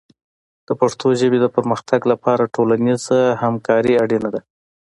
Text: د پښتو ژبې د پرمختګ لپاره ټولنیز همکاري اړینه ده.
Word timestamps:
د 0.67 0.69
پښتو 0.79 1.07
ژبې 1.19 1.39
د 1.41 1.47
پرمختګ 1.55 2.01
لپاره 2.11 2.51
ټولنیز 2.55 3.03
همکاري 3.43 3.93
اړینه 4.03 4.29
ده. 4.33 4.41